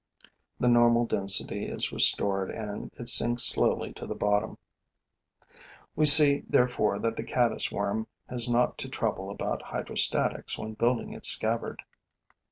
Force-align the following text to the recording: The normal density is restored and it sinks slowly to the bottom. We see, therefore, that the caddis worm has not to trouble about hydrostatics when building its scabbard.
The 0.59 0.67
normal 0.67 1.05
density 1.05 1.65
is 1.65 1.91
restored 1.91 2.49
and 2.49 2.89
it 2.97 3.07
sinks 3.07 3.43
slowly 3.43 3.93
to 3.93 4.07
the 4.07 4.15
bottom. 4.15 4.57
We 5.95 6.07
see, 6.07 6.41
therefore, 6.49 6.97
that 6.97 7.17
the 7.17 7.23
caddis 7.23 7.71
worm 7.71 8.07
has 8.27 8.49
not 8.49 8.79
to 8.79 8.89
trouble 8.89 9.29
about 9.29 9.61
hydrostatics 9.61 10.57
when 10.57 10.73
building 10.73 11.13
its 11.13 11.27
scabbard. 11.29 11.83